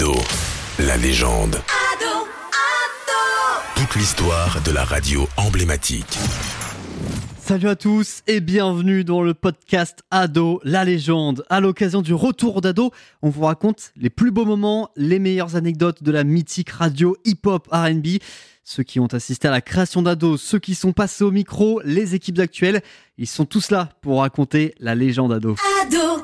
[0.00, 0.14] Ado,
[0.78, 1.60] la légende.
[3.76, 6.18] Toute l'histoire de la radio emblématique.
[7.38, 11.44] Salut à tous et bienvenue dans le podcast Ado, la légende.
[11.50, 16.02] À l'occasion du retour d'Ado, on vous raconte les plus beaux moments, les meilleures anecdotes
[16.02, 18.22] de la mythique radio hip-hop RB.
[18.64, 22.14] Ceux qui ont assisté à la création d'Ado, ceux qui sont passés au micro, les
[22.14, 22.80] équipes actuelles,
[23.18, 25.56] ils sont tous là pour raconter la légende Ado.
[25.82, 26.22] Ado, ado,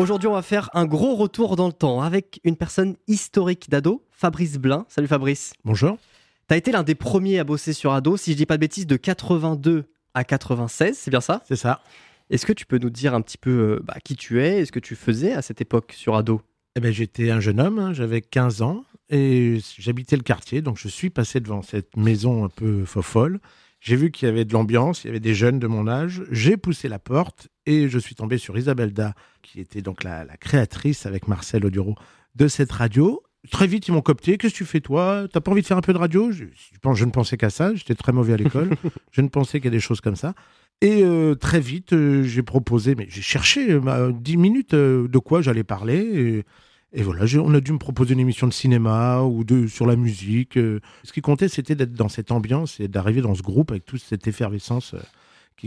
[0.00, 4.02] Aujourd'hui, on va faire un gros retour dans le temps avec une personne historique d'Ado,
[4.10, 4.86] Fabrice Blin.
[4.88, 5.52] Salut Fabrice.
[5.62, 5.98] Bonjour.
[6.46, 8.86] T'as été l'un des premiers à bosser sur Ado, si je dis pas de bêtises,
[8.86, 11.42] de 82 à 96, c'est bien ça?
[11.46, 11.82] C'est ça.
[12.30, 14.64] Est-ce que tu peux nous dire un petit peu euh, bah, qui tu es et
[14.64, 16.40] ce que tu faisais à cette époque sur Ado?
[16.76, 20.78] Eh ben, j'étais un jeune homme, hein, j'avais 15 ans et j'habitais le quartier, donc
[20.78, 23.38] je suis passé devant cette maison un peu fofolle.
[23.80, 26.22] J'ai vu qu'il y avait de l'ambiance, il y avait des jeunes de mon âge.
[26.30, 30.24] J'ai poussé la porte et je suis tombé sur Isabelle Da, qui était donc la,
[30.24, 31.94] la créatrice avec Marcel Audureau
[32.36, 33.22] de cette radio.
[33.50, 34.36] Très vite, ils m'ont coopté.
[34.36, 35.26] Qu'est-ce que tu fais, toi?
[35.32, 36.30] T'as pas envie de faire un peu de radio?
[36.30, 37.74] Je, je pense, je ne pensais qu'à ça.
[37.74, 38.68] J'étais très mauvais à l'école.
[39.12, 40.34] je ne pensais qu'à des choses comme ça.
[40.82, 45.08] Et euh, très vite, euh, j'ai proposé, mais j'ai cherché euh, ma- 10 minutes euh,
[45.08, 45.96] de quoi j'allais parler.
[45.98, 46.44] Et,
[46.92, 49.94] et voilà, on a dû me proposer une émission de cinéma ou de, sur la
[49.94, 50.56] musique.
[50.56, 50.80] euh.
[51.04, 54.02] Ce qui comptait, c'était d'être dans cette ambiance et d'arriver dans ce groupe avec toute
[54.02, 54.98] cette effervescence euh,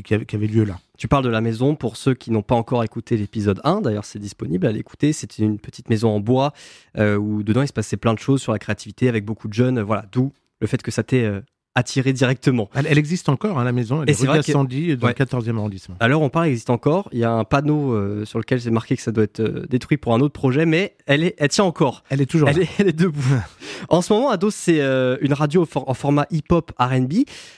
[0.01, 0.79] qui, avait, lieu là.
[0.97, 4.05] Tu parles de la maison pour ceux qui n'ont pas encore écouté l'épisode 1, d'ailleurs
[4.05, 5.13] c'est disponible à l'écouter.
[5.13, 6.51] C'était une petite maison en bois
[6.97, 9.53] euh, où dedans il se passait plein de choses sur la créativité avec beaucoup de
[9.53, 9.79] jeunes.
[9.79, 11.41] Voilà, d'où le fait que ça t'ait
[11.75, 12.69] attiré directement.
[12.75, 14.03] Elle, elle existe encore, hein, la maison.
[14.03, 14.27] Elle Et est rue
[14.97, 15.15] dans Ouais.
[15.17, 15.95] le 14e arrondissement.
[15.99, 17.09] À où on parle, elle existe encore.
[17.11, 19.65] Il y a un panneau euh, sur lequel c'est marqué que ça doit être euh,
[19.69, 22.03] détruit pour un autre projet, mais elle, est, elle tient encore.
[22.09, 22.63] Elle est toujours Elle là.
[22.63, 23.21] est, elle est debout.
[23.89, 27.13] en ce moment, Ado, c'est euh, une radio for- en format hip-hop RB.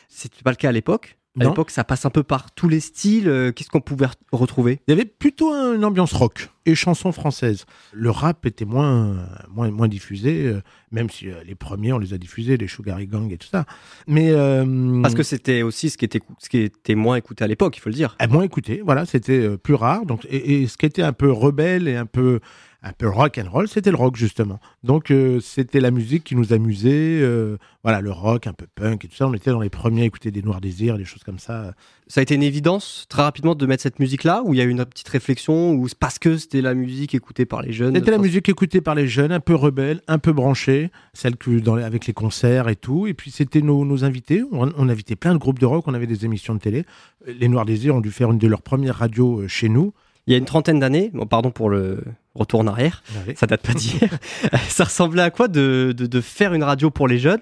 [0.08, 1.18] C'était pas le cas à l'époque.
[1.40, 3.28] À l'époque, ça passe un peu par tous les styles.
[3.28, 4.80] Euh, Qu'est-ce qu'on pouvait re- retrouver?
[4.88, 7.66] Il y avait plutôt une ambiance rock et chanson française.
[7.94, 12.14] Le rap était moins, moins, moins diffusé, euh, même si euh, les premiers, on les
[12.14, 13.66] a diffusés, les Sugar Gang et tout ça.
[14.08, 14.32] Mais.
[14.32, 17.76] euh, Parce que c'était aussi ce qui était, ce qui était moins écouté à l'époque,
[17.78, 18.16] il faut le dire.
[18.20, 20.06] à moins écouté, voilà, c'était plus rare.
[20.06, 22.40] Donc, et, et ce qui était un peu rebelle et un peu,
[22.88, 24.60] un peu rock and roll, c'était le rock justement.
[24.84, 29.04] Donc euh, c'était la musique qui nous amusait, euh, voilà, le rock un peu punk
[29.04, 29.28] et tout ça.
[29.28, 31.74] On était dans les premiers à écouter des Noirs Désirs, des choses comme ça.
[32.08, 34.66] Ça a été une évidence très rapidement de mettre cette musique-là, ou il y a
[34.66, 37.96] eu une petite réflexion, ou parce que c'était la musique écoutée par les jeunes.
[37.96, 41.60] C'était la musique écoutée par les jeunes, un peu rebelle, un peu branchée, celle que
[41.60, 43.08] dans les- avec les concerts et tout.
[43.08, 44.44] Et puis c'était nos, nos invités.
[44.52, 45.86] On, on invitait plein de groupes de rock.
[45.88, 46.86] On avait des émissions de télé.
[47.26, 49.92] Les Noirs Désirs ont dû faire une de leurs premières radios euh, chez nous.
[50.28, 52.04] Il y a une trentaine d'années, bon, pardon pour le
[52.34, 53.04] retour en arrière,
[53.36, 54.10] ça date pas d'hier.
[54.70, 57.42] ça ressemblait à quoi de, de, de faire une radio pour les jeunes,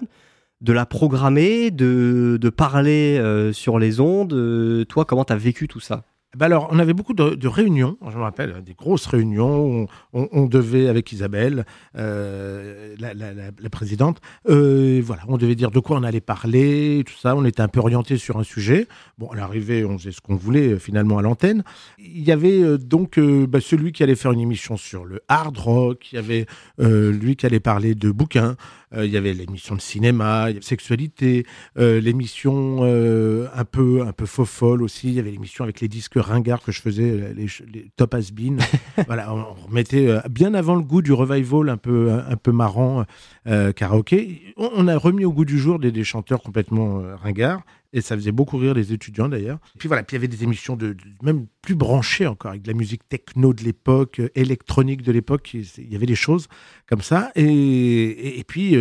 [0.60, 5.66] de la programmer, de, de parler euh, sur les ondes Euh, Toi, comment t'as vécu
[5.68, 6.04] tout ça?
[6.36, 9.82] Ben alors, on avait beaucoup de, réunions, je me rappelle, des grosses réunions.
[9.82, 11.64] où On, devait, avec Isabelle,
[11.96, 17.36] euh, la, présidente, euh, voilà, on devait dire de quoi on allait parler, tout ça.
[17.36, 18.88] On était un peu orienté sur un sujet.
[19.18, 21.62] Bon, à l'arrivée, on faisait ce qu'on voulait euh, finalement à l'antenne.
[21.98, 26.12] Il y avait donc bah, celui qui allait faire une émission sur le hard rock,
[26.12, 26.46] il y avait
[26.78, 28.56] lui qui allait parler de bouquins,
[28.96, 31.46] il y avait l'émission de cinéma, il y avait sexualité,
[31.76, 35.08] l'émission un peu un peu faux folle aussi.
[35.08, 38.14] Il y avait l'émission avec les disques ringards que je faisais, euh, les, les top
[38.14, 38.58] has been.
[39.06, 42.52] voilà, on, remettait euh, bien avant le goût du revival un peu un, un peu
[42.52, 43.04] marrant
[43.46, 44.54] euh, karaoké.
[44.56, 47.62] On, on a remis au goût du jour des, des chanteurs complètement ringards.
[47.96, 49.58] Et ça faisait beaucoup rire les étudiants d'ailleurs.
[49.78, 52.62] Puis voilà, puis il y avait des émissions de, de- même plus branchées encore, avec
[52.62, 55.54] de la musique techno de l'époque, électronique de l'époque.
[55.54, 56.48] Il y avait des choses
[56.88, 57.30] comme ça.
[57.36, 58.74] Et, et, et puis,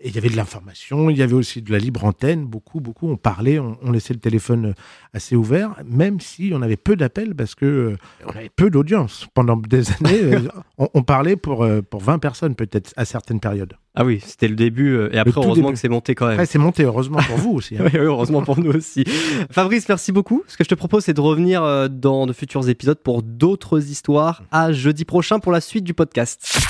[0.00, 2.80] et il y avait de l'information, il y avait aussi de la libre antenne, beaucoup,
[2.80, 3.08] beaucoup.
[3.10, 4.72] On parlait, on, on laissait le téléphone euh,
[5.12, 9.26] assez ouvert, même si on avait peu d'appels parce que euh, on avait peu d'audience.
[9.34, 10.40] Pendant des années, euh,
[10.78, 13.74] on, on parlait pour, euh, pour 20 personnes peut-être à certaines périodes.
[13.96, 15.72] Ah oui, c'était le début, euh, et après, heureusement début.
[15.72, 16.46] que c'est monté quand même.
[16.46, 17.74] C'est monté, heureusement pour vous aussi.
[17.76, 17.80] hein.
[17.84, 19.02] Oui, oui, heureusement pour nous aussi.
[19.50, 20.44] Fabrice, merci beaucoup.
[20.46, 23.90] Ce que je te propose, c'est de revenir euh, dans de futurs épisodes pour d'autres
[23.90, 26.60] histoires à jeudi prochain pour la suite du podcast.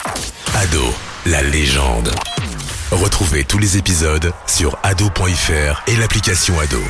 [0.54, 0.80] Ado,
[1.26, 2.08] la légende.
[2.90, 6.80] Retrouvez tous les épisodes sur ado.fr et l'application Ado.